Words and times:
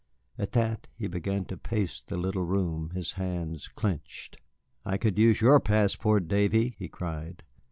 At 0.35 0.53
that 0.53 0.87
he 0.95 1.05
began 1.05 1.45
to 1.45 1.57
pace 1.57 2.01
the 2.01 2.17
little 2.17 2.43
room, 2.43 2.89
his 2.89 3.11
hands 3.11 3.67
clenched. 3.67 4.35
"I 4.83 4.97
could 4.97 5.19
use 5.19 5.41
your 5.41 5.59
passport, 5.59 6.27
Davy," 6.27 6.73
he 6.79 6.87
cried. 6.87 7.43